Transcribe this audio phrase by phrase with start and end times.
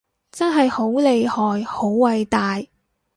[0.31, 2.59] 真係好厲害好偉大